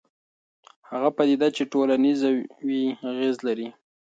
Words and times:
هغه 0.89 1.09
پدیده 1.17 1.47
چې 1.55 1.63
ټولنیز 1.71 2.19
وي 2.67 2.83
اغېز 3.09 3.35
لري. 3.47 3.67